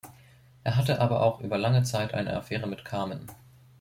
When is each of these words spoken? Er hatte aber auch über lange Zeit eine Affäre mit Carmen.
Er 0.63 0.77
hatte 0.77 0.99
aber 0.99 1.21
auch 1.21 1.41
über 1.41 1.59
lange 1.59 1.83
Zeit 1.83 2.15
eine 2.15 2.35
Affäre 2.35 2.65
mit 2.65 2.83
Carmen. 2.83 3.27